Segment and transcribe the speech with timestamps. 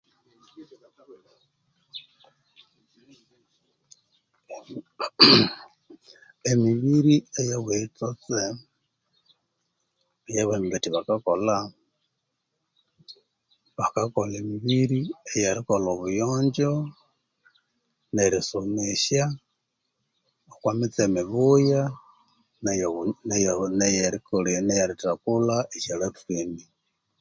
[0.07, 0.39] Nmhi
[6.49, 8.41] nmhi, emibiri eyo buyitsotse
[10.29, 11.57] eyo bambembetya bakakolha,
[13.77, 14.99] bakakolha emibiri
[15.33, 16.71] eyerikolha obuyonjo
[18.15, 19.25] nerisomesya
[20.51, 21.81] okwamitse mibuya
[23.25, 26.63] neyo neyerikole neyeritakulha esyo latrine